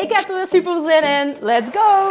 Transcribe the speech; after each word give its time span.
Ik 0.00 0.12
heb 0.12 0.28
er 0.28 0.36
weer 0.36 0.46
super 0.46 0.80
zin 0.80 1.02
in. 1.02 1.36
Let's 1.40 1.70
go! 1.72 2.08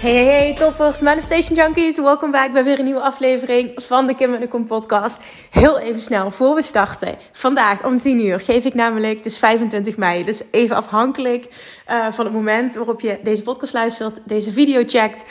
Hey, 0.00 0.24
hey, 0.24 0.54
toppers, 0.54 1.00
Manifestation 1.00 1.56
Junkies. 1.56 1.96
Welkom 1.96 2.30
back 2.30 2.52
bij 2.52 2.64
weer 2.64 2.78
een 2.78 2.84
nieuwe 2.84 3.00
aflevering 3.00 3.72
van 3.76 4.06
de 4.06 4.14
Kim 4.14 4.34
en 4.34 4.40
de 4.40 4.48
Kom 4.48 4.66
podcast. 4.66 5.22
Heel 5.50 5.78
even 5.78 6.00
snel, 6.00 6.30
voor 6.30 6.54
we 6.54 6.62
starten. 6.62 7.18
Vandaag 7.32 7.84
om 7.84 8.00
10 8.00 8.24
uur 8.24 8.40
geef 8.40 8.64
ik 8.64 8.74
namelijk, 8.74 9.16
het 9.16 9.26
is 9.26 9.38
25 9.38 9.96
mei, 9.96 10.24
dus 10.24 10.42
even 10.50 10.76
afhankelijk 10.76 11.46
uh, 11.88 12.06
van 12.12 12.24
het 12.24 12.34
moment 12.34 12.74
waarop 12.74 13.00
je 13.00 13.18
deze 13.22 13.42
podcast 13.42 13.72
luistert, 13.72 14.20
deze 14.24 14.52
video 14.52 14.82
checkt, 14.86 15.22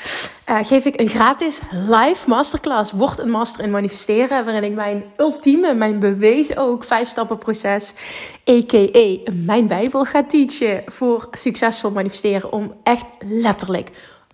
uh, 0.50 0.58
geef 0.62 0.86
ik 0.86 1.00
een 1.00 1.10
gratis 1.10 1.60
live 1.72 2.30
masterclass. 2.30 2.92
Word 2.92 3.20
een 3.20 3.30
master 3.30 3.64
in 3.64 3.72
manifesteren, 3.72 4.46
waarin 4.46 4.64
ik 4.64 4.74
mijn 4.74 5.04
ultieme, 5.18 5.74
mijn 5.74 6.00
bewezen 6.00 6.58
ook, 6.58 6.84
vijf 6.84 7.08
stappen 7.10 7.38
proces, 7.38 7.94
a.k.a. 8.50 9.32
mijn 9.32 9.68
bijbel 9.68 10.06
ga 10.06 10.24
teachen 10.24 10.84
voor 10.86 11.28
succesvol 11.32 11.92
manifesteren. 11.92 12.52
Om 12.52 12.74
echt 12.84 13.06
letterlijk 13.20 13.90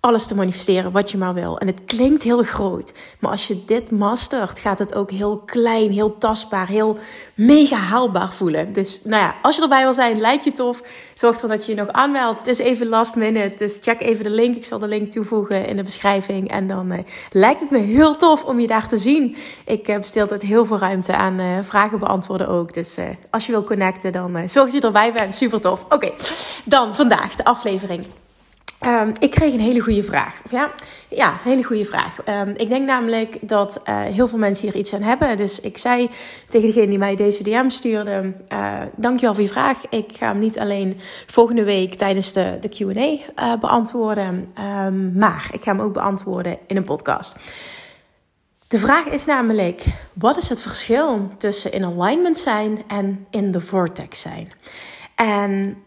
alles 0.06 0.26
te 0.26 0.34
manifesteren 0.34 0.92
wat 0.92 1.10
je 1.10 1.18
maar 1.18 1.34
wil. 1.34 1.58
En 1.58 1.66
het 1.66 1.80
klinkt 1.84 2.22
heel 2.22 2.42
groot, 2.42 2.92
maar 3.20 3.30
als 3.30 3.46
je 3.46 3.64
dit 3.64 3.90
mastert, 3.90 4.58
gaat 4.58 4.78
het 4.78 4.94
ook 4.94 5.10
heel 5.10 5.36
klein, 5.38 5.90
heel 5.90 6.18
tastbaar, 6.18 6.66
heel 6.66 6.98
mega 7.34 7.76
haalbaar 7.76 8.32
voelen. 8.32 8.72
Dus 8.72 9.00
nou 9.04 9.22
ja, 9.22 9.34
als 9.42 9.56
je 9.56 9.62
erbij 9.62 9.82
wil 9.82 9.94
zijn, 9.94 10.20
lijkt 10.20 10.44
je 10.44 10.52
tof, 10.52 10.82
zorg 11.14 11.34
ervoor 11.34 11.48
dat 11.48 11.66
je 11.66 11.74
je 11.74 11.80
nog 11.80 11.88
aanmeldt. 11.88 12.38
Het 12.38 12.48
is 12.48 12.58
even 12.58 12.88
last 12.88 13.16
minute, 13.16 13.54
dus 13.56 13.78
check 13.82 14.00
even 14.00 14.24
de 14.24 14.30
link. 14.30 14.56
Ik 14.56 14.64
zal 14.64 14.78
de 14.78 14.88
link 14.88 15.10
toevoegen 15.12 15.66
in 15.66 15.76
de 15.76 15.82
beschrijving. 15.82 16.50
En 16.50 16.68
dan 16.68 16.92
uh, 16.92 16.98
lijkt 17.30 17.60
het 17.60 17.70
me 17.70 17.78
heel 17.78 18.16
tof 18.16 18.44
om 18.44 18.60
je 18.60 18.66
daar 18.66 18.88
te 18.88 18.96
zien. 18.96 19.36
Ik 19.64 19.88
uh, 19.88 19.96
bestel 19.96 20.22
altijd 20.22 20.42
heel 20.42 20.66
veel 20.66 20.78
ruimte 20.78 21.16
aan 21.16 21.40
uh, 21.40 21.58
vragen 21.62 21.98
beantwoorden 21.98 22.48
ook. 22.48 22.74
Dus 22.74 22.98
als 23.30 23.46
je 23.46 23.52
wil 23.52 23.64
connecten, 23.64 24.12
dan 24.12 24.48
zorg 24.48 24.70
dat 24.70 24.72
je 24.72 24.80
erbij 24.80 25.12
bent. 25.12 25.34
Super 25.34 25.60
tof. 25.60 25.84
Oké, 25.88 26.12
dan 26.64 26.94
vandaag 26.94 27.36
de 27.36 27.44
aflevering. 27.44 28.06
Um, 28.80 29.12
ik 29.18 29.30
kreeg 29.30 29.52
een 29.52 29.60
hele 29.60 29.80
goede 29.80 30.02
vraag. 30.02 30.40
Ja, 30.50 30.72
ja 31.08 31.36
hele 31.42 31.62
goede 31.62 31.84
vraag. 31.84 32.18
Um, 32.28 32.54
ik 32.56 32.68
denk 32.68 32.86
namelijk 32.86 33.38
dat 33.40 33.80
uh, 33.84 34.00
heel 34.00 34.28
veel 34.28 34.38
mensen 34.38 34.66
hier 34.66 34.76
iets 34.76 34.94
aan 34.94 35.02
hebben. 35.02 35.36
Dus 35.36 35.60
ik 35.60 35.78
zei 35.78 36.10
tegen 36.48 36.66
degene 36.66 36.86
die 36.86 36.98
mij 36.98 37.16
deze 37.16 37.42
DM 37.42 37.68
stuurde: 37.68 38.34
uh, 38.52 38.74
Dankjewel 38.96 39.34
voor 39.34 39.42
je 39.42 39.48
vraag. 39.48 39.88
Ik 39.88 40.12
ga 40.16 40.26
hem 40.26 40.38
niet 40.38 40.58
alleen 40.58 41.00
volgende 41.26 41.64
week 41.64 41.94
tijdens 41.94 42.32
de, 42.32 42.58
de 42.60 42.68
QA 42.68 43.32
eh, 43.34 43.60
beantwoorden, 43.60 44.52
um, 44.84 45.12
maar 45.18 45.48
ik 45.52 45.62
ga 45.62 45.70
hem 45.70 45.80
ook 45.80 45.92
beantwoorden 45.92 46.58
in 46.66 46.76
een 46.76 46.84
podcast. 46.84 47.36
De 48.68 48.78
vraag 48.78 49.04
is 49.04 49.24
namelijk: 49.24 49.84
wat 50.12 50.36
is 50.36 50.48
het 50.48 50.60
verschil 50.60 51.28
tussen 51.38 51.72
in 51.72 51.84
alignment 51.84 52.38
zijn 52.38 52.82
en 52.88 53.26
in 53.30 53.52
the 53.52 53.60
vortex 53.60 54.20
zijn? 54.20 54.52
En 55.14 55.82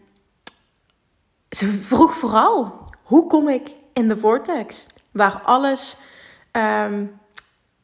ze 1.50 1.66
vroeg 1.66 2.14
vooral: 2.14 2.79
hoe 3.10 3.26
kom 3.26 3.48
ik 3.48 3.70
in 3.92 4.08
de 4.08 4.16
vortex? 4.16 4.86
Waar 5.10 5.40
alles, 5.44 5.96
um, 6.52 7.20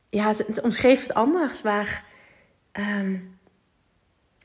ja, 0.09 0.27
het 0.27 0.61
omschreef 0.61 1.03
het 1.03 1.15
anders. 1.15 1.63
Waar, 1.63 2.05
um, 2.73 3.39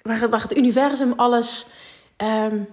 waar, 0.02 0.30
waar 0.30 0.42
het 0.42 0.58
universum 0.58 1.14
alles 1.16 1.68
um, 2.18 2.68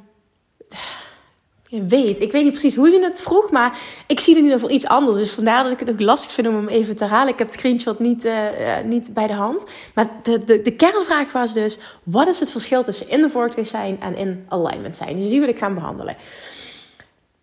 weet. 1.68 2.20
Ik 2.20 2.32
weet 2.32 2.42
niet 2.42 2.52
precies 2.52 2.74
hoe 2.74 2.90
ze 2.90 3.00
het 3.00 3.20
vroeg, 3.20 3.50
maar 3.50 3.78
ik 4.06 4.20
zie 4.20 4.32
er 4.32 4.38
in 4.38 4.44
ieder 4.44 4.60
geval 4.60 4.76
iets 4.76 4.86
anders. 4.86 5.16
Dus 5.16 5.30
vandaar 5.30 5.62
dat 5.62 5.72
ik 5.72 5.80
het 5.80 5.90
ook 5.90 6.00
lastig 6.00 6.32
vind 6.32 6.46
om 6.46 6.54
hem 6.54 6.68
even 6.68 6.96
te 6.96 7.04
herhalen. 7.04 7.32
Ik 7.32 7.38
heb 7.38 7.46
het 7.46 7.56
screenshot 7.56 7.98
niet, 7.98 8.24
uh, 8.24 8.42
niet 8.84 9.14
bij 9.14 9.26
de 9.26 9.32
hand. 9.32 9.64
Maar 9.94 10.10
de, 10.22 10.44
de, 10.44 10.62
de 10.62 10.74
kernvraag 10.74 11.32
was 11.32 11.52
dus: 11.52 11.78
wat 12.02 12.28
is 12.28 12.40
het 12.40 12.50
verschil 12.50 12.84
tussen 12.84 13.08
in 13.08 13.22
de 13.22 13.30
vortex 13.30 13.70
zijn 13.70 14.00
en 14.00 14.16
in 14.16 14.46
alignment 14.48 14.96
zijn? 14.96 15.16
Dus 15.16 15.28
die 15.28 15.40
wil 15.40 15.48
ik 15.48 15.58
gaan 15.58 15.74
behandelen. 15.74 16.16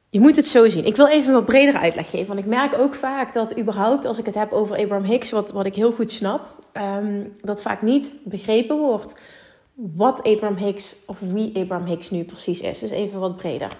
Je 0.09 0.19
moet 0.19 0.35
het 0.35 0.47
zo 0.47 0.69
zien. 0.69 0.85
Ik 0.85 0.95
wil 0.95 1.07
even 1.07 1.33
wat 1.33 1.45
breder 1.45 1.75
uitleg 1.75 2.09
geven. 2.09 2.27
Want 2.27 2.39
ik 2.39 2.45
merk 2.45 2.77
ook 2.77 2.93
vaak 2.93 3.33
dat 3.33 3.57
überhaupt 3.57 4.05
als 4.05 4.19
ik 4.19 4.25
het 4.25 4.35
heb 4.35 4.51
over 4.51 4.77
Abraham 4.77 5.05
Hicks, 5.05 5.31
wat, 5.31 5.51
wat 5.51 5.66
ik 5.66 5.75
heel 5.75 5.91
goed 5.91 6.11
snap, 6.11 6.55
um, 6.73 7.31
dat 7.41 7.61
vaak 7.61 7.81
niet 7.81 8.11
begrepen 8.23 8.77
wordt 8.77 9.16
wat 9.73 10.23
Abraham 10.23 10.57
Hicks 10.57 10.95
of 11.05 11.19
wie 11.19 11.57
Abraham 11.59 11.85
Hicks 11.88 12.09
nu 12.09 12.23
precies 12.23 12.61
is. 12.61 12.79
Dus 12.79 12.91
even 12.91 13.19
wat 13.19 13.38
breder. 13.38 13.77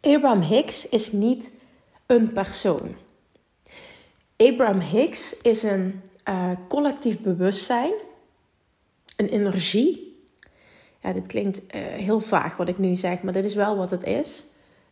Abraham 0.00 0.40
Hicks 0.40 0.88
is 0.88 1.12
niet 1.12 1.50
een 2.06 2.32
persoon. 2.32 2.94
Abraham 4.36 4.80
Hicks 4.80 5.36
is 5.36 5.62
een 5.62 6.02
uh, 6.28 6.50
collectief 6.68 7.20
bewustzijn, 7.20 7.92
een 9.16 9.28
energie. 9.28 10.22
Ja, 11.02 11.12
dit 11.12 11.26
klinkt 11.26 11.58
uh, 11.58 11.82
heel 11.82 12.20
vaag 12.20 12.56
wat 12.56 12.68
ik 12.68 12.78
nu 12.78 12.94
zeg, 12.94 13.22
maar 13.22 13.32
dit 13.32 13.44
is 13.44 13.54
wel 13.54 13.76
wat 13.76 13.90
het 13.90 14.04
is 14.04 14.46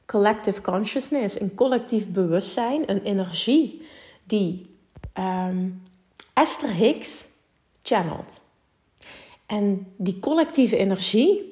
collective 0.07 0.61
consciousness, 0.61 1.41
een 1.41 1.55
collectief 1.55 2.09
bewustzijn, 2.09 2.91
een 2.91 3.03
energie 3.03 3.87
die 4.25 4.77
um, 5.19 5.83
Esther 6.35 6.71
Hicks 6.71 7.25
channelt. 7.83 8.41
En 9.47 9.93
die 9.97 10.19
collectieve 10.19 10.77
energie 10.77 11.51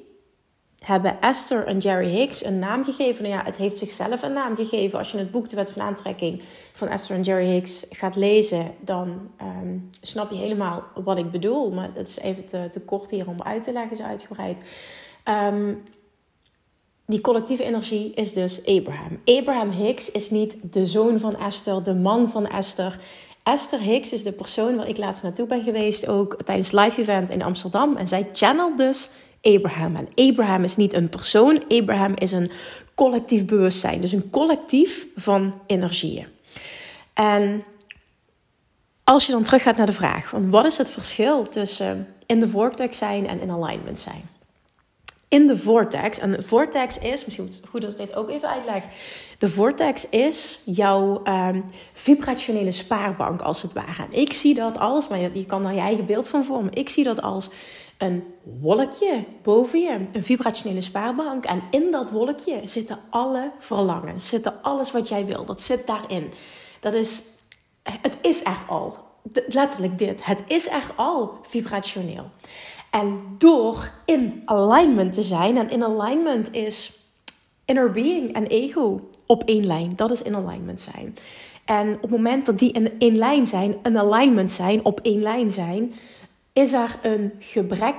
hebben 0.79 1.21
Esther 1.21 1.67
en 1.67 1.77
Jerry 1.77 2.09
Hicks 2.09 2.43
een 2.43 2.59
naam 2.59 2.83
gegeven. 2.83 3.23
Nou 3.23 3.35
ja, 3.35 3.43
het 3.43 3.55
heeft 3.55 3.77
zichzelf 3.77 4.21
een 4.21 4.31
naam 4.31 4.55
gegeven. 4.55 4.99
Als 4.99 5.11
je 5.11 5.17
het 5.17 5.31
boek 5.31 5.49
De 5.49 5.55
Wet 5.55 5.69
van 5.69 5.81
Aantrekking 5.81 6.41
van 6.73 6.87
Esther 6.87 7.15
en 7.15 7.23
Jerry 7.23 7.45
Hicks 7.45 7.85
gaat 7.89 8.15
lezen, 8.15 8.73
dan 8.79 9.31
um, 9.41 9.89
snap 10.01 10.31
je 10.31 10.37
helemaal 10.37 10.83
wat 10.95 11.17
ik 11.17 11.31
bedoel. 11.31 11.71
Maar 11.71 11.93
dat 11.93 12.07
is 12.07 12.19
even 12.19 12.45
te, 12.45 12.67
te 12.71 12.81
kort 12.81 13.11
hier 13.11 13.27
om 13.27 13.41
uit 13.41 13.63
te 13.63 13.71
leggen, 13.71 13.97
zo 13.97 14.03
uitgebreid. 14.03 14.61
Um, 15.25 15.83
die 17.11 17.21
collectieve 17.21 17.63
energie 17.63 18.13
is 18.13 18.33
dus 18.33 18.65
Abraham. 18.65 19.19
Abraham 19.25 19.71
Hicks 19.71 20.11
is 20.11 20.29
niet 20.29 20.55
de 20.61 20.85
zoon 20.85 21.19
van 21.19 21.35
Esther, 21.37 21.83
de 21.83 21.93
man 21.93 22.29
van 22.29 22.47
Esther. 22.47 22.99
Esther 23.43 23.79
Hicks 23.79 24.13
is 24.13 24.23
de 24.23 24.31
persoon 24.31 24.75
waar 24.75 24.87
ik 24.87 24.97
laatst 24.97 25.23
naartoe 25.23 25.47
ben 25.47 25.63
geweest, 25.63 26.07
ook 26.07 26.37
tijdens 26.45 26.71
live 26.71 27.01
event 27.01 27.29
in 27.29 27.41
Amsterdam. 27.41 27.95
En 27.95 28.07
zij 28.07 28.29
channelt 28.33 28.77
dus 28.77 29.09
Abraham. 29.41 29.95
En 29.95 30.29
Abraham 30.29 30.63
is 30.63 30.75
niet 30.75 30.93
een 30.93 31.09
persoon, 31.09 31.63
Abraham 31.67 32.13
is 32.15 32.31
een 32.31 32.51
collectief 32.95 33.45
bewustzijn. 33.45 34.01
Dus 34.01 34.11
een 34.11 34.29
collectief 34.29 35.07
van 35.15 35.53
energieën. 35.67 36.27
En 37.13 37.63
als 39.03 39.25
je 39.25 39.31
dan 39.31 39.43
teruggaat 39.43 39.77
naar 39.77 39.85
de 39.85 39.91
vraag: 39.91 40.29
van 40.29 40.49
wat 40.49 40.65
is 40.65 40.77
het 40.77 40.89
verschil 40.89 41.49
tussen 41.49 42.07
in 42.25 42.39
de 42.39 42.47
vortex 42.47 42.97
zijn 42.97 43.27
en 43.27 43.41
in 43.41 43.51
alignment 43.51 43.99
zijn? 43.99 44.29
In 45.31 45.47
de 45.47 45.57
vortex. 45.57 46.19
En 46.19 46.31
de 46.31 46.41
vortex 46.41 46.97
is, 46.97 47.25
misschien 47.25 47.45
het 47.45 47.61
goed 47.69 47.85
als 47.85 47.95
ik 47.95 48.07
dit 48.07 48.15
ook 48.15 48.29
even 48.29 48.49
uitleg. 48.49 48.83
De 49.37 49.49
vortex 49.49 50.09
is 50.09 50.61
jouw 50.65 51.21
um, 51.27 51.65
vibrationele 51.93 52.71
spaarbank 52.71 53.41
als 53.41 53.61
het 53.61 53.73
ware. 53.73 54.03
En 54.03 54.19
ik 54.19 54.33
zie 54.33 54.53
dat 54.53 54.79
als, 54.79 55.07
maar 55.07 55.19
je 55.19 55.45
kan 55.45 55.63
daar 55.63 55.73
je 55.73 55.79
eigen 55.79 56.05
beeld 56.05 56.27
van 56.27 56.43
vormen. 56.43 56.73
Ik 56.73 56.89
zie 56.89 57.03
dat 57.03 57.21
als 57.21 57.49
een 57.97 58.23
wolkje 58.61 59.25
boven 59.43 59.79
je, 59.79 60.05
een 60.11 60.23
vibrationele 60.23 60.81
spaarbank. 60.81 61.45
En 61.45 61.61
in 61.69 61.91
dat 61.91 62.09
wolkje 62.09 62.59
zitten 62.63 62.99
alle 63.09 63.51
verlangen, 63.59 64.21
zitten 64.21 64.61
alles 64.61 64.91
wat 64.91 65.09
jij 65.09 65.25
wil. 65.25 65.45
Dat 65.45 65.61
zit 65.61 65.87
daarin. 65.87 66.33
Dat 66.79 66.93
is, 66.93 67.23
het 67.83 68.17
is 68.21 68.43
er 68.43 68.57
al. 68.67 68.97
Letterlijk 69.47 69.97
dit. 69.97 70.25
Het 70.25 70.43
is 70.47 70.67
er 70.67 70.83
al 70.95 71.39
vibrationeel. 71.49 72.29
En 72.91 73.19
door 73.37 73.91
in 74.05 74.41
alignment 74.45 75.13
te 75.13 75.21
zijn, 75.21 75.57
en 75.57 75.69
in 75.69 75.83
alignment 75.83 76.53
is 76.53 76.93
inner 77.65 77.91
being 77.91 78.33
en 78.33 78.47
ego 78.47 79.09
op 79.25 79.43
één 79.43 79.65
lijn. 79.65 79.95
Dat 79.95 80.11
is 80.11 80.21
in 80.21 80.35
alignment 80.35 80.81
zijn. 80.81 81.15
En 81.65 81.93
op 81.95 82.01
het 82.01 82.11
moment 82.11 82.45
dat 82.45 82.59
die 82.59 82.71
in 82.71 82.99
één 82.99 83.15
lijn 83.17 83.45
zijn, 83.45 83.75
een 83.83 83.97
alignment 83.97 84.51
zijn, 84.51 84.85
op 84.85 84.99
één 84.99 85.21
lijn 85.21 85.49
zijn, 85.49 85.93
is 86.53 86.73
er 86.73 86.99
een 87.01 87.31
gebrek 87.39 87.95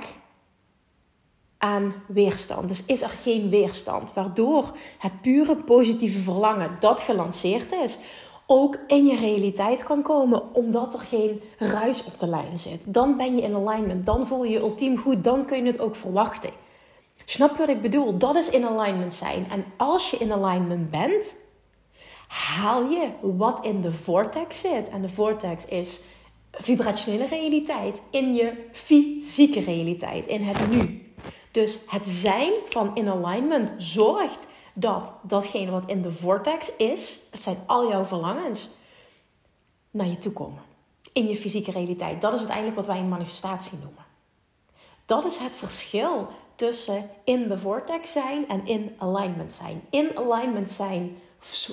aan 1.57 1.93
weerstand. 2.07 2.67
Dus 2.67 2.85
is 2.85 3.01
er 3.01 3.09
geen 3.09 3.49
weerstand, 3.49 4.13
waardoor 4.13 4.77
het 4.97 5.21
pure 5.21 5.55
positieve 5.55 6.19
verlangen 6.19 6.77
dat 6.79 7.01
gelanceerd 7.01 7.71
is, 7.71 7.99
ook 8.53 8.77
in 8.87 9.05
je 9.05 9.15
realiteit 9.15 9.83
kan 9.83 10.01
komen, 10.01 10.55
omdat 10.55 10.93
er 10.93 10.99
geen 10.99 11.41
ruis 11.57 12.03
op 12.03 12.17
de 12.17 12.27
lijn 12.27 12.57
zit. 12.57 12.93
Dan 12.93 13.17
ben 13.17 13.35
je 13.35 13.41
in 13.41 13.55
alignment, 13.55 14.05
dan 14.05 14.27
voel 14.27 14.43
je 14.43 14.51
je 14.51 14.59
ultiem 14.59 14.97
goed, 14.97 15.23
dan 15.23 15.45
kun 15.45 15.57
je 15.57 15.71
het 15.71 15.79
ook 15.79 15.95
verwachten. 15.95 16.49
Snap 17.25 17.51
je 17.51 17.57
wat 17.57 17.69
ik 17.69 17.81
bedoel? 17.81 18.17
Dat 18.17 18.35
is 18.35 18.49
in 18.49 18.65
alignment 18.65 19.13
zijn. 19.13 19.49
En 19.51 19.65
als 19.77 20.09
je 20.09 20.17
in 20.17 20.31
alignment 20.31 20.89
bent, 20.89 21.35
haal 22.27 22.89
je 22.89 23.09
wat 23.21 23.65
in 23.65 23.81
de 23.81 23.91
vortex 23.91 24.59
zit. 24.59 24.89
En 24.89 25.01
de 25.01 25.09
vortex 25.09 25.65
is 25.65 26.01
vibrationele 26.51 27.27
realiteit 27.27 28.01
in 28.09 28.33
je 28.33 28.53
fysieke 28.71 29.59
realiteit, 29.59 30.27
in 30.27 30.43
het 30.43 30.69
nu. 30.69 31.11
Dus 31.51 31.79
het 31.87 32.07
zijn 32.07 32.51
van 32.65 32.95
in 32.95 33.09
alignment 33.09 33.71
zorgt 33.77 34.47
dat 34.73 35.13
datgene 35.21 35.71
wat 35.71 35.83
in 35.85 36.01
de 36.01 36.11
vortex 36.11 36.75
is, 36.75 37.19
het 37.31 37.43
zijn 37.43 37.57
al 37.65 37.89
jouw 37.89 38.05
verlangens, 38.05 38.69
naar 39.91 40.07
je 40.07 40.17
toe 40.17 40.33
komen. 40.33 40.61
In 41.13 41.27
je 41.27 41.35
fysieke 41.35 41.71
realiteit. 41.71 42.21
Dat 42.21 42.33
is 42.33 42.39
uiteindelijk 42.39 42.75
wat 42.75 42.85
wij 42.85 42.99
een 42.99 43.09
manifestatie 43.09 43.77
noemen. 43.77 44.03
Dat 45.05 45.25
is 45.25 45.37
het 45.37 45.55
verschil 45.55 46.27
tussen 46.55 47.09
in 47.23 47.47
de 47.47 47.57
vortex 47.57 48.11
zijn 48.11 48.47
en 48.47 48.65
in 48.65 48.95
alignment 48.97 49.51
zijn. 49.51 49.81
In 49.89 50.17
alignment 50.17 50.69
zijn 50.69 51.17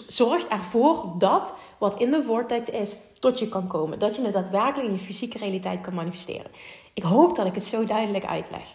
zorgt 0.06 0.48
ervoor 0.48 1.04
dat 1.18 1.54
wat 1.78 2.00
in 2.00 2.10
de 2.10 2.22
vortex 2.22 2.70
is 2.70 2.96
tot 3.20 3.38
je 3.38 3.48
kan 3.48 3.66
komen. 3.66 3.98
Dat 3.98 4.16
je 4.16 4.22
het 4.22 4.32
daadwerkelijk 4.32 4.88
in 4.88 4.92
je 4.92 4.98
fysieke 4.98 5.38
realiteit 5.38 5.80
kan 5.80 5.94
manifesteren. 5.94 6.50
Ik 6.94 7.02
hoop 7.02 7.36
dat 7.36 7.46
ik 7.46 7.54
het 7.54 7.64
zo 7.64 7.84
duidelijk 7.84 8.24
uitleg. 8.24 8.74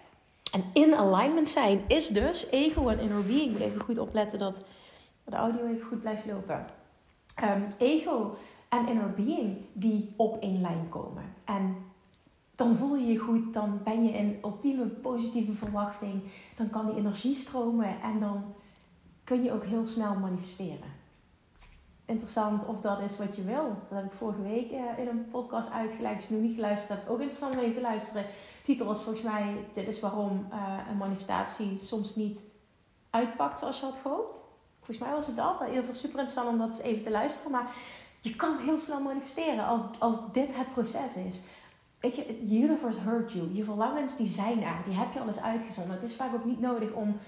En 0.56 0.64
in 0.74 0.96
alignment 0.96 1.48
zijn 1.48 1.82
is 1.88 2.08
dus 2.08 2.48
ego 2.50 2.88
en 2.88 3.00
inner 3.00 3.24
being. 3.24 3.52
Moet 3.52 3.62
even 3.62 3.82
goed 3.82 3.98
opletten 3.98 4.40
dat 4.40 4.62
de 5.24 5.36
audio 5.36 5.66
even 5.66 5.88
goed 5.88 6.02
blijft 6.02 6.26
lopen. 6.26 6.66
Um, 7.44 7.68
ego 7.78 8.38
en 8.70 8.88
inner 8.88 9.14
being 9.14 9.58
die 9.74 10.14
op 10.16 10.42
één 10.42 10.62
lijn 10.62 10.90
komen. 10.90 11.24
En 11.46 11.76
dan 12.56 12.76
voel 12.76 12.96
je 12.96 13.12
je 13.12 13.18
goed, 13.18 13.54
dan 13.54 13.80
ben 13.84 14.04
je 14.04 14.12
in 14.12 14.40
ultieme 14.44 14.86
positieve 14.86 15.54
verwachting. 15.54 16.24
Dan 16.56 16.70
kan 16.70 16.86
die 16.86 16.96
energie 16.96 17.36
stromen 17.36 18.02
en 18.02 18.20
dan 18.20 18.44
kun 19.24 19.44
je 19.44 19.52
ook 19.52 19.66
heel 19.66 19.86
snel 19.86 20.16
manifesteren. 20.16 20.94
Interessant 22.06 22.66
of 22.66 22.82
dat 22.82 23.00
is 23.00 23.18
wat 23.18 23.36
je 23.36 23.44
wil. 23.44 23.76
Dat 23.90 23.98
heb 23.98 24.06
ik 24.06 24.18
vorige 24.18 24.42
week 24.42 24.72
eh, 24.72 24.98
in 24.98 25.08
een 25.08 25.28
podcast 25.32 25.72
uitgelegd. 25.72 26.16
Als 26.16 26.28
je 26.28 26.34
nog 26.34 26.44
niet 26.44 26.56
geluisterd 26.56 27.00
hebt, 27.00 27.10
ook 27.10 27.20
interessant 27.20 27.54
om 27.54 27.60
even 27.60 27.74
te 27.74 27.82
luisteren. 27.82 28.26
Titel 28.66 28.86
was 28.86 29.04
volgens 29.04 29.24
mij: 29.24 29.66
Dit 29.74 29.88
is 29.88 30.00
waarom 30.00 30.48
uh, 30.52 30.78
een 30.90 30.98
manifestatie 30.98 31.78
soms 31.82 32.16
niet 32.16 32.44
uitpakt 33.10 33.60
zoals 33.60 33.80
je 33.80 33.86
had 33.86 34.00
gehoopt. 34.02 34.42
Volgens 34.78 34.98
mij 34.98 35.12
was 35.12 35.26
het 35.28 35.36
dat. 35.36 35.62
In 35.62 35.68
ieder 35.68 35.80
geval 35.80 35.96
super 35.96 36.20
interessant 36.20 36.50
om 36.50 36.58
dat 36.58 36.70
eens 36.70 36.80
even 36.80 37.04
te 37.04 37.12
luisteren. 37.12 37.52
Maar 37.52 37.76
je 38.22 38.36
kan 38.36 38.58
heel 38.58 38.78
snel 38.78 39.02
manifesteren 39.02 39.66
als, 39.66 39.82
als 40.00 40.32
dit 40.32 40.56
het 40.56 40.74
proces 40.74 41.16
is. 41.16 41.40
Weet 42.00 42.16
je, 42.16 42.26
the 42.26 42.56
universe 42.56 43.00
heard 43.00 43.32
you. 43.32 43.54
Je 43.54 43.64
verlangens 43.64 44.16
die 44.16 44.28
zijn 44.28 44.64
er. 44.64 44.82
Die 44.86 44.98
heb 44.98 45.14
je 45.14 45.20
al 45.20 45.28
eens 45.28 45.42
uitgezonden. 45.42 45.96
Het 45.96 46.10
is 46.10 46.16
vaak 46.16 46.34
ook 46.34 46.46
niet 46.46 46.60
nodig 46.60 46.92
om 46.92 47.20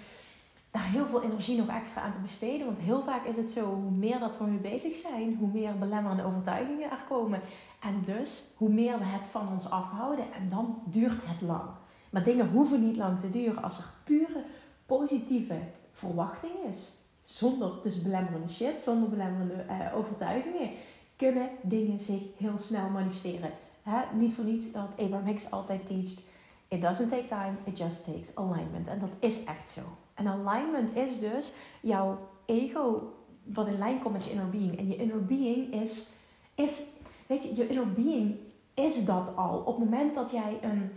daar 0.72 0.89
heel 0.89 1.06
veel 1.06 1.24
energie 1.24 1.57
nog 1.57 1.68
extra 1.68 2.01
aan 2.01 2.12
te 2.12 2.19
besteden. 2.19 2.66
Want 2.66 2.80
heel 2.80 3.01
vaak 3.01 3.25
is 3.25 3.36
het 3.36 3.51
zo, 3.51 3.66
hoe 3.66 3.92
meer 3.92 4.19
dat 4.19 4.38
we 4.38 4.45
mee 4.45 4.72
bezig 4.72 4.95
zijn, 4.95 5.36
hoe 5.39 5.50
meer 5.54 5.78
belemmerende 5.78 6.25
overtuigingen 6.25 6.92
er 6.92 7.04
komen. 7.07 7.42
En 7.88 8.01
dus, 8.06 8.44
hoe 8.56 8.69
meer 8.69 8.98
we 8.98 9.06
het 9.06 9.25
van 9.25 9.51
ons 9.51 9.69
afhouden. 9.69 10.34
En 10.34 10.50
dan 10.50 10.81
duurt 10.86 11.25
het 11.25 11.42
lang. 11.42 11.69
Maar 12.10 12.24
dingen 12.24 12.50
hoeven 12.50 12.80
niet 12.80 12.98
lang 12.98 13.19
te 13.19 13.30
duren 13.30 13.63
als 13.63 13.78
er 13.78 13.89
pure 14.04 14.44
positieve 14.86 15.60
verwachting 15.92 16.54
is. 16.69 16.92
Zonder 17.22 17.72
dus 17.81 18.01
belemmerende 18.01 18.50
shit, 18.50 18.81
zonder 18.81 19.10
belemmerende 19.10 19.66
uh, 19.69 19.98
overtuigingen, 19.98 20.69
kunnen 21.16 21.50
dingen 21.62 22.00
zich 22.00 22.22
heel 22.38 22.57
snel 22.57 22.89
manifesteren. 22.89 23.51
Niet 24.13 24.34
voor 24.34 24.44
niets 24.44 24.72
dat 24.72 24.89
Abraham 24.98 25.25
Hicks 25.25 25.51
altijd 25.51 25.86
teacht. 25.86 26.24
It 26.68 26.81
doesn't 26.81 27.10
take 27.10 27.25
time, 27.25 27.54
it 27.63 27.78
just 27.78 28.06
takes 28.06 28.36
alignment. 28.36 28.88
En 28.88 29.00
dat 29.00 29.10
is 29.19 29.44
echt 29.44 29.69
zo. 29.69 29.81
En 30.13 30.28
alignment 30.28 30.95
is 30.95 31.19
dus 31.19 31.51
jouw 31.81 32.30
ego 32.45 33.13
wat 33.44 33.68
in 33.68 33.78
lijn 33.78 34.00
komt 34.00 34.13
met 34.13 34.25
je 34.25 34.31
inner 34.31 34.50
being. 34.50 34.78
En 34.78 34.88
je 34.88 34.95
inner 34.95 35.25
being 35.25 35.74
is, 35.74 36.07
is 36.56 36.84
weet 37.27 37.44
je, 37.44 37.56
je 37.56 37.68
inner 37.68 37.91
being 37.91 38.38
is 38.74 39.06
dat 39.06 39.35
al. 39.35 39.57
Op 39.57 39.79
het 39.79 39.89
moment 39.89 40.15
dat 40.15 40.31
jij 40.31 40.59
een 40.62 40.91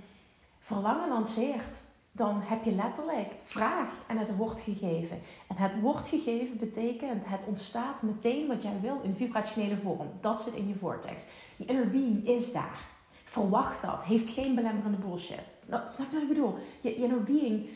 verlangen 0.58 1.08
lanceert, 1.08 1.82
dan 2.12 2.40
heb 2.40 2.64
je 2.64 2.72
letterlijk 2.72 3.34
vraag 3.42 3.92
en 4.06 4.18
het 4.18 4.36
wordt 4.36 4.60
gegeven. 4.60 5.20
En 5.48 5.56
het 5.56 5.80
wordt 5.80 6.08
gegeven 6.08 6.58
betekent 6.58 7.26
het 7.26 7.40
ontstaat 7.46 8.02
meteen 8.02 8.46
wat 8.46 8.62
jij 8.62 8.80
wil 8.80 9.00
in 9.02 9.14
vibrationele 9.14 9.76
vorm. 9.76 10.08
Dat 10.20 10.40
zit 10.40 10.54
in 10.54 10.68
je 10.68 10.74
vortex. 10.74 11.24
Je 11.56 11.64
inner 11.64 11.90
being 11.90 12.28
is 12.28 12.52
daar. 12.52 12.88
Verwacht 13.24 13.82
dat. 13.82 14.02
Heeft 14.02 14.28
geen 14.28 14.54
belemmerende 14.54 14.98
bullshit. 14.98 15.56
Snap 15.68 16.10
je 16.10 16.12
wat 16.12 16.22
ik 16.22 16.28
bedoel? 16.28 16.54
Je, 16.80 16.88
je 16.88 16.94
inner 16.94 17.22
being 17.22 17.68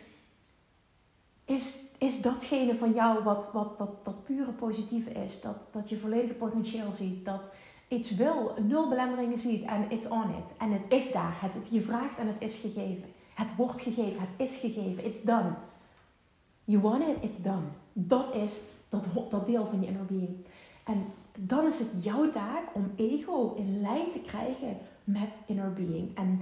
is, 1.44 1.78
is 1.98 2.22
datgene 2.22 2.74
van 2.74 2.92
jou 2.92 3.22
wat, 3.22 3.52
wat 3.52 3.78
dat, 3.78 4.04
dat 4.04 4.24
pure 4.24 4.52
positieve 4.52 5.10
is. 5.10 5.40
Dat, 5.40 5.68
dat 5.72 5.88
je 5.88 5.96
volledige 5.96 6.34
potentieel 6.34 6.92
ziet. 6.92 7.24
Dat 7.24 7.54
iets 7.88 8.14
wil, 8.14 8.54
nul 8.62 8.88
belemmeringen 8.88 9.36
ziet 9.36 9.64
en 9.64 9.90
it's 9.90 10.08
on 10.08 10.28
it. 10.28 10.56
En 10.58 10.72
het 10.72 10.92
is 10.92 11.12
daar. 11.12 11.36
Het, 11.40 11.52
je 11.68 11.80
vraagt 11.80 12.18
en 12.18 12.26
het 12.26 12.36
is 12.38 12.56
gegeven. 12.56 13.04
Het 13.34 13.56
wordt 13.56 13.80
gegeven. 13.80 14.20
Het 14.20 14.48
is 14.48 14.56
gegeven. 14.56 15.04
It's 15.04 15.22
done. 15.22 15.52
You 16.64 16.82
want 16.82 17.02
it, 17.02 17.16
it's 17.20 17.42
done. 17.42 17.64
Dat 17.92 18.34
is 18.34 18.60
dat, 18.88 19.04
dat 19.30 19.46
deel 19.46 19.66
van 19.66 19.80
je 19.80 19.86
inner 19.86 20.04
being. 20.04 20.36
En 20.84 21.06
dan 21.38 21.66
is 21.66 21.78
het 21.78 22.04
jouw 22.04 22.28
taak 22.28 22.64
om 22.72 22.92
ego 22.96 23.54
in 23.56 23.80
lijn 23.80 24.10
te 24.10 24.20
krijgen 24.20 24.76
met 25.04 25.28
inner 25.46 25.72
being. 25.72 26.16
En 26.16 26.40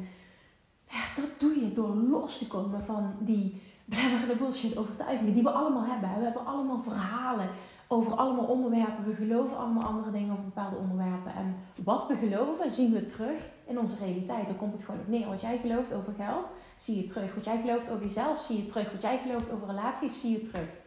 ja, 0.89 1.03
dat 1.17 1.41
doe 1.41 1.61
je 1.61 1.73
door 1.73 1.95
los 1.95 2.39
te 2.39 2.47
komen 2.47 2.85
van 2.85 3.15
die 3.19 3.61
belemmerende 3.85 4.37
bullshit 4.37 4.77
overtuigingen 4.77 5.35
die 5.35 5.43
we 5.43 5.51
allemaal 5.51 5.85
hebben. 5.85 6.19
We 6.19 6.25
hebben 6.25 6.47
allemaal 6.47 6.83
verhalen 6.83 7.49
over 7.93 8.15
allemaal 8.15 8.45
onderwerpen. 8.45 9.05
We 9.05 9.15
geloven 9.15 9.57
allemaal 9.57 9.83
andere 9.83 10.11
dingen 10.11 10.33
over 10.33 10.45
bepaalde 10.45 10.77
onderwerpen. 10.77 11.35
En 11.35 11.57
wat 11.85 12.07
we 12.07 12.17
geloven, 12.17 12.71
zien 12.71 12.93
we 12.93 13.05
terug 13.05 13.51
in 13.67 13.79
onze 13.79 13.97
realiteit. 14.05 14.47
Dan 14.47 14.57
komt 14.57 14.73
het 14.73 14.85
gewoon 14.85 15.01
op 15.01 15.09
neer. 15.09 15.29
Wat 15.29 15.41
jij 15.41 15.59
gelooft 15.59 15.95
over 15.95 16.13
geld, 16.13 16.51
zie 16.77 16.97
je 16.97 17.05
terug. 17.05 17.35
Wat 17.35 17.45
jij 17.45 17.61
gelooft 17.61 17.91
over 17.91 18.03
jezelf, 18.03 18.41
zie 18.41 18.57
je 18.57 18.65
terug. 18.65 18.93
Wat 18.93 19.03
jij 19.03 19.19
gelooft 19.19 19.53
over 19.53 19.67
relaties, 19.67 20.21
zie 20.21 20.33
je 20.33 20.41
terug. 20.41 20.81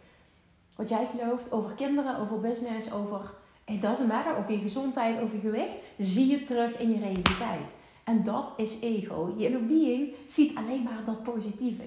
Wat 0.75 0.89
jij 0.89 1.05
gelooft 1.05 1.51
over 1.51 1.71
kinderen, 1.71 2.19
over 2.19 2.39
business, 2.39 2.91
over 2.91 3.33
it 3.65 3.81
doesn't 3.81 4.07
matter, 4.07 4.37
over 4.37 4.51
je 4.51 4.59
gezondheid, 4.59 5.21
over 5.21 5.35
je 5.35 5.41
gewicht, 5.41 5.77
zie 5.97 6.27
je 6.27 6.43
terug 6.43 6.77
in 6.77 6.89
je 6.89 6.99
realiteit. 6.99 7.75
En 8.03 8.23
dat 8.23 8.53
is 8.57 8.79
ego. 8.81 9.33
Je 9.37 9.45
inner 9.45 10.07
ziet 10.25 10.55
alleen 10.55 10.83
maar 10.83 11.03
dat 11.05 11.23
positieve. 11.23 11.83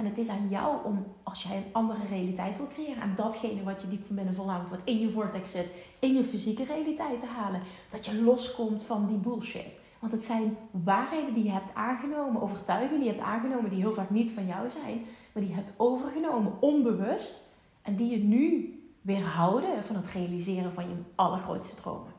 En 0.00 0.06
het 0.06 0.18
is 0.18 0.28
aan 0.28 0.48
jou 0.48 0.84
om, 0.84 1.06
als 1.22 1.42
jij 1.42 1.56
een 1.56 1.72
andere 1.72 2.06
realiteit 2.10 2.56
wil 2.56 2.66
creëren, 2.66 3.02
en 3.02 3.14
datgene 3.16 3.62
wat 3.62 3.82
je 3.82 3.88
diep 3.88 4.04
van 4.04 4.16
binnen 4.16 4.34
verlangt, 4.34 4.70
wat 4.70 4.80
in 4.84 4.98
je 4.98 5.10
vortex 5.10 5.50
zit, 5.50 5.66
in 5.98 6.14
je 6.14 6.24
fysieke 6.24 6.64
realiteit 6.64 7.20
te 7.20 7.26
halen, 7.26 7.60
dat 7.90 8.06
je 8.06 8.22
loskomt 8.22 8.82
van 8.82 9.06
die 9.06 9.16
bullshit. 9.16 9.66
Want 9.98 10.12
het 10.12 10.24
zijn 10.24 10.56
waarheden 10.70 11.34
die 11.34 11.44
je 11.44 11.50
hebt 11.50 11.74
aangenomen, 11.74 12.42
overtuigingen 12.42 13.00
die 13.00 13.08
je 13.08 13.14
hebt 13.14 13.26
aangenomen, 13.26 13.70
die 13.70 13.78
heel 13.80 13.92
vaak 13.92 14.10
niet 14.10 14.30
van 14.30 14.46
jou 14.46 14.68
zijn, 14.68 14.98
maar 15.32 15.42
die 15.42 15.48
je 15.48 15.54
hebt 15.54 15.74
overgenomen 15.76 16.52
onbewust 16.60 17.40
en 17.82 17.96
die 17.96 18.10
je 18.10 18.18
nu 18.18 18.74
weerhouden 19.00 19.82
van 19.82 19.96
het 19.96 20.06
realiseren 20.06 20.72
van 20.72 20.88
je 20.88 20.94
allergrootste 21.14 21.76
dromen. 21.76 22.12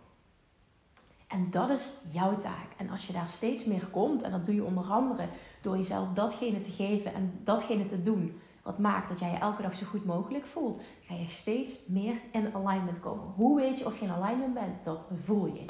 En 1.32 1.48
dat 1.50 1.70
is 1.70 1.92
jouw 2.10 2.38
taak. 2.38 2.68
En 2.78 2.90
als 2.90 3.08
je 3.08 3.14
daar 3.14 3.28
steeds 3.28 3.66
meer 3.66 3.88
komt, 3.88 4.22
en 4.22 4.32
dat 4.32 4.46
doe 4.46 4.56
je 4.56 4.64
onder 4.64 4.84
andere 4.84 5.28
door 5.62 5.78
jezelf 5.78 6.08
datgene 6.14 6.60
te 6.60 6.72
geven 6.72 7.14
en 7.14 7.40
datgene 7.44 7.86
te 7.86 8.02
doen 8.02 8.42
wat 8.62 8.80
maakt 8.80 9.10
dat 9.10 9.20
jij 9.20 9.32
je 9.32 9.38
elke 9.38 9.62
dag 9.62 9.76
zo 9.76 9.86
goed 9.86 10.06
mogelijk 10.06 10.46
voelt, 10.46 10.82
ga 11.02 11.16
je 11.16 11.28
steeds 11.28 11.80
meer 11.88 12.22
in 12.32 12.56
alignment 12.56 13.00
komen. 13.00 13.24
Hoe 13.36 13.60
weet 13.60 13.78
je 13.78 13.86
of 13.86 14.00
je 14.00 14.06
in 14.06 14.12
alignment 14.12 14.54
bent? 14.54 14.80
Dat 14.84 15.06
voel 15.16 15.46
je. 15.46 15.66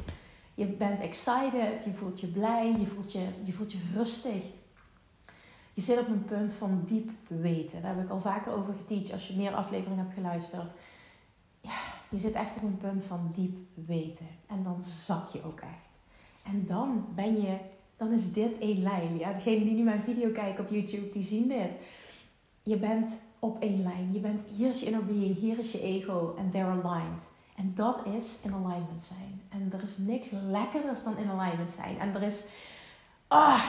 Je 0.54 0.66
bent 0.66 1.00
excited, 1.00 1.84
je 1.84 1.94
voelt 1.94 2.20
je 2.20 2.28
blij, 2.28 2.76
je 2.80 2.86
voelt 2.86 3.12
je, 3.12 3.28
je, 3.44 3.54
voelt 3.54 3.72
je 3.72 3.80
rustig. 3.94 4.44
Je 5.74 5.82
zit 5.82 6.00
op 6.00 6.08
een 6.08 6.26
punt 6.26 6.54
van 6.54 6.84
diep 6.86 7.10
weten. 7.28 7.82
Daar 7.82 7.96
heb 7.96 8.04
ik 8.04 8.10
al 8.10 8.20
vaker 8.20 8.54
over 8.54 8.74
geteacht 8.74 9.12
als 9.12 9.28
je 9.28 9.36
meer 9.36 9.54
afleveringen 9.54 10.04
hebt 10.04 10.14
geluisterd. 10.14 10.72
Ja, 11.62 11.91
je 12.12 12.18
zit 12.18 12.34
echt 12.34 12.56
op 12.56 12.64
een 12.64 12.78
punt 12.78 13.04
van 13.04 13.32
diep 13.34 13.58
weten. 13.88 14.28
En 14.48 14.64
dan 14.64 14.82
zak 14.82 15.30
je 15.30 15.44
ook 15.46 15.60
echt. 15.60 15.90
En 16.46 16.66
dan 16.66 17.06
ben 17.16 17.42
je, 17.42 17.58
dan 17.98 18.12
is 18.12 18.34
dit 18.34 18.58
één 18.58 18.84
lijn. 18.84 19.18
Ja, 19.18 19.34
degenen 19.34 19.64
die 19.64 19.74
nu 19.74 19.84
mijn 19.84 20.04
video 20.04 20.32
kijken 20.32 20.64
op 20.64 20.70
YouTube, 20.70 21.10
die 21.10 21.22
zien 21.22 21.48
dit. 21.48 21.78
Je 22.64 22.78
bent 22.78 23.22
op 23.40 23.62
één 23.62 23.84
lijn. 23.84 24.14
Je 24.14 24.20
bent, 24.20 24.44
hier 24.56 24.70
is 24.70 24.80
je 24.80 24.86
inner 24.86 25.06
being, 25.06 25.38
hier 25.38 25.60
is 25.60 25.72
je 25.72 25.82
ego. 25.82 26.36
En 26.38 26.52
they're 26.52 26.82
aligned. 26.82 27.30
En 27.56 27.74
dat 27.76 28.06
is 28.06 28.40
in 28.44 28.54
alignment 28.54 29.04
zijn. 29.04 29.42
En 29.50 29.72
er 29.74 29.84
is 29.84 29.98
niks 29.98 30.30
lekkerders 30.50 31.04
dan 31.04 31.18
in 31.18 31.30
alignment 31.30 31.72
zijn. 31.72 32.00
En 32.00 32.16
er 32.16 32.24
is, 32.24 32.46
ah, 33.28 33.66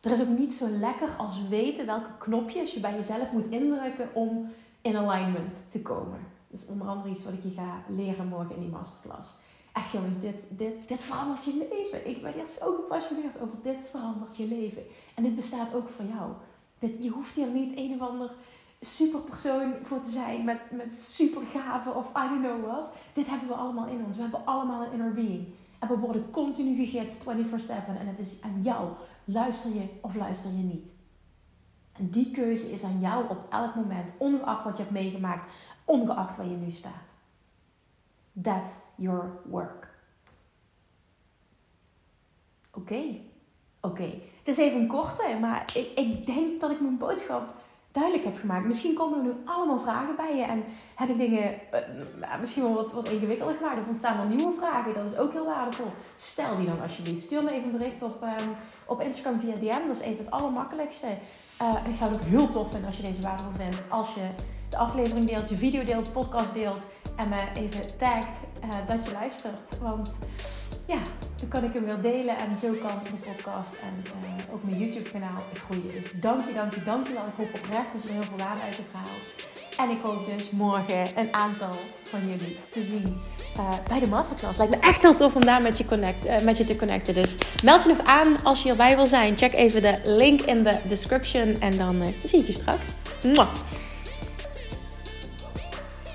er 0.00 0.10
is 0.10 0.20
ook 0.20 0.38
niet 0.38 0.52
zo 0.52 0.68
lekker 0.68 1.08
als 1.16 1.48
weten 1.48 1.86
welke 1.86 2.16
knopjes 2.18 2.72
je 2.72 2.80
bij 2.80 2.94
jezelf 2.94 3.32
moet 3.32 3.50
indrukken 3.50 4.14
om 4.14 4.50
in 4.80 4.96
alignment 4.96 5.56
te 5.68 5.82
komen. 5.82 6.35
Is 6.50 6.66
onder 6.66 6.86
andere 6.86 7.08
iets 7.08 7.24
wat 7.24 7.32
ik 7.32 7.42
je 7.42 7.50
ga 7.50 7.82
leren 7.88 8.26
morgen 8.28 8.54
in 8.54 8.60
die 8.60 8.70
masterclass. 8.70 9.34
Echt 9.72 9.92
jongens, 9.92 10.20
dit, 10.20 10.44
dit, 10.50 10.88
dit 10.88 11.00
verandert 11.00 11.44
je 11.44 11.66
leven. 11.70 12.08
Ik 12.08 12.22
ben 12.22 12.32
hier 12.32 12.46
zo 12.46 12.74
gepassioneerd 12.74 13.40
over 13.40 13.56
dit 13.62 13.76
verandert 13.90 14.36
je 14.36 14.46
leven. 14.46 14.82
En 15.14 15.22
dit 15.22 15.36
bestaat 15.36 15.74
ook 15.74 15.88
voor 15.88 16.04
jou. 16.04 16.32
Je 17.00 17.10
hoeft 17.10 17.34
hier 17.34 17.48
niet 17.48 17.78
een 17.78 17.94
of 17.94 18.08
ander 18.08 18.30
superpersoon 18.80 19.74
voor 19.82 20.02
te 20.02 20.10
zijn 20.10 20.44
met, 20.44 20.70
met 20.70 20.92
supergaven 20.92 21.96
of 21.96 22.08
I 22.08 22.28
don't 22.28 22.42
know 22.42 22.64
what. 22.64 22.90
Dit 23.12 23.26
hebben 23.26 23.48
we 23.48 23.54
allemaal 23.54 23.86
in 23.86 24.04
ons. 24.04 24.16
We 24.16 24.22
hebben 24.22 24.46
allemaal 24.46 24.84
een 24.84 24.92
inner 24.92 25.12
being. 25.12 25.48
En 25.78 25.88
we 25.88 25.96
worden 25.96 26.30
continu 26.30 26.74
gegidst 26.74 27.22
24-7. 27.22 27.26
En 27.98 28.06
het 28.06 28.18
is 28.18 28.36
aan 28.40 28.62
jou. 28.62 28.88
Luister 29.24 29.74
je 29.74 29.88
of 30.00 30.14
luister 30.14 30.50
je 30.50 30.62
niet? 30.62 30.94
En 31.92 32.10
die 32.10 32.30
keuze 32.30 32.72
is 32.72 32.82
aan 32.82 33.00
jou 33.00 33.28
op 33.28 33.46
elk 33.50 33.74
moment, 33.74 34.12
ongeacht 34.16 34.64
wat 34.64 34.76
je 34.76 34.82
hebt 34.82 34.94
meegemaakt, 34.94 35.52
ongeacht 35.86 36.36
waar 36.36 36.46
je 36.46 36.56
nu 36.56 36.70
staat. 36.70 37.14
That's 38.42 38.78
your 38.94 39.40
work. 39.44 39.88
Oké, 42.70 43.02
oké. 43.80 44.20
Het 44.38 44.48
is 44.48 44.58
even 44.58 44.80
een 44.80 44.86
korte, 44.86 45.36
maar 45.40 45.64
ik, 45.74 45.98
ik 45.98 46.26
denk 46.26 46.60
dat 46.60 46.70
ik 46.70 46.80
mijn 46.80 46.98
boodschap 46.98 47.54
duidelijk 47.96 48.24
heb 48.24 48.38
gemaakt. 48.38 48.66
Misschien 48.66 48.94
komen 48.94 49.18
er 49.18 49.24
nu 49.24 49.32
allemaal 49.44 49.78
vragen 49.78 50.16
bij 50.16 50.36
je 50.36 50.42
en 50.42 50.64
heb 50.94 51.08
ik 51.08 51.16
dingen 51.16 51.54
uh, 52.20 52.40
misschien 52.40 52.62
wel 52.62 52.74
wat, 52.74 52.92
wat 52.92 53.08
ingewikkelder 53.08 53.56
gemaakt. 53.56 53.80
Of 53.80 53.86
ontstaan 53.86 54.20
er 54.20 54.36
nieuwe 54.36 54.54
vragen. 54.58 54.94
Dat 54.94 55.12
is 55.12 55.16
ook 55.16 55.32
heel 55.32 55.46
waardevol. 55.46 55.90
Stel 56.14 56.56
die 56.56 56.66
dan 56.66 56.80
alsjeblieft. 56.80 57.24
Stuur 57.24 57.42
me 57.42 57.50
even 57.50 57.64
een 57.64 57.78
bericht 57.78 58.02
op, 58.02 58.22
um, 58.22 58.54
op 58.86 59.00
Instagram 59.00 59.40
via 59.40 59.54
DM. 59.54 59.86
Dat 59.86 59.96
is 59.96 60.02
even 60.02 60.24
het 60.24 60.34
allermakkelijkste. 60.34 61.06
Uh, 61.62 61.88
ik 61.88 61.94
zou 61.94 62.10
het 62.10 62.20
ook 62.20 62.26
heel 62.26 62.48
tof 62.48 62.70
vinden 62.70 62.86
als 62.86 62.96
je 62.96 63.02
deze 63.02 63.20
waardevol 63.20 63.52
vindt. 63.52 63.82
Als 63.88 64.14
je 64.14 64.28
de 64.68 64.76
aflevering 64.76 65.28
deelt, 65.28 65.48
je 65.48 65.56
video 65.56 65.84
deelt, 65.84 66.12
podcast 66.12 66.54
deelt. 66.54 66.82
En 67.16 67.28
me 67.28 67.36
even 67.54 67.98
tagt 67.98 68.36
uh, 68.64 68.70
dat 68.88 69.06
je 69.06 69.12
luistert. 69.12 69.78
Want 69.80 70.18
ja, 70.86 70.98
dan 71.36 71.48
kan 71.48 71.64
ik 71.64 71.72
hem 71.72 71.84
weer 71.84 72.00
delen. 72.00 72.38
En 72.38 72.58
zo 72.60 72.68
kan 72.72 72.98
de 73.04 73.30
podcast 73.30 73.72
en 73.72 74.04
uh, 74.04 74.54
ook 74.54 74.64
mijn 74.64 74.78
YouTube 74.78 75.10
kanaal 75.10 75.42
groeien. 75.64 75.92
Dus 75.92 76.12
dank 76.20 76.46
je, 76.46 76.54
dank 76.54 76.74
je, 76.74 76.82
dank 76.82 77.06
je 77.06 77.12
wel. 77.12 77.26
Ik 77.26 77.36
hoop 77.36 77.54
oprecht 77.54 77.92
dat 77.92 78.02
je 78.02 78.08
er 78.08 78.14
heel 78.14 78.22
veel 78.22 78.38
waarde 78.38 78.60
uit 78.60 78.76
hebt 78.76 78.90
gehaald. 78.90 79.24
En 79.76 79.90
ik 79.90 80.02
hoop 80.02 80.26
dus 80.26 80.50
morgen 80.50 81.18
een 81.18 81.34
aantal 81.34 81.74
van 82.04 82.20
jullie 82.28 82.58
te 82.68 82.82
zien 82.82 83.20
uh, 83.56 83.70
bij 83.88 84.00
de 84.00 84.06
masterclass. 84.06 84.58
Lijkt 84.58 84.74
me 84.74 84.80
echt 84.80 85.02
heel 85.02 85.14
tof 85.14 85.34
om 85.34 85.44
daar 85.44 85.62
met 85.62 85.78
je, 85.78 85.84
connect, 85.84 86.44
met 86.44 86.56
je 86.56 86.64
te 86.64 86.76
connecten. 86.76 87.14
Dus 87.14 87.36
meld 87.62 87.82
je 87.82 87.88
nog 87.88 88.06
aan 88.06 88.42
als 88.42 88.62
je 88.62 88.70
erbij 88.70 88.96
wil 88.96 89.06
zijn. 89.06 89.36
Check 89.36 89.52
even 89.52 89.82
de 89.82 90.00
link 90.04 90.40
in 90.40 90.62
de 90.62 90.78
description. 90.88 91.60
En 91.60 91.76
dan 91.76 92.02
zie 92.24 92.40
ik 92.40 92.46
je 92.46 92.52
straks. 92.52 92.88
Mwah. 93.22 93.48